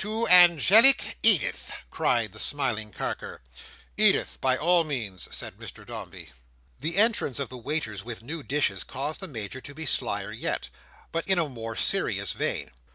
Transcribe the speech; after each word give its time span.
"To 0.00 0.28
angelic 0.28 1.16
Edith!" 1.22 1.72
cried 1.90 2.34
the 2.34 2.38
smiling 2.38 2.92
Carker. 2.92 3.40
"Edith, 3.96 4.38
by 4.38 4.58
all 4.58 4.84
means," 4.84 5.26
said 5.34 5.56
Mr 5.56 5.86
Dombey. 5.86 6.32
The 6.80 6.98
entrance 6.98 7.38
of 7.38 7.48
the 7.48 7.56
waiters 7.56 8.04
with 8.04 8.22
new 8.22 8.42
dishes 8.42 8.84
caused 8.84 9.20
the 9.20 9.26
Major 9.26 9.62
to 9.62 9.74
be 9.74 9.86
slyer 9.86 10.32
yet, 10.32 10.68
but 11.12 11.26
in 11.26 11.38
a 11.38 11.48
more 11.48 11.76
serious 11.76 12.34
vein. 12.34 12.72